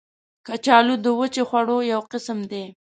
[0.47, 2.65] کچالو د وچې خواړو یو قسم دی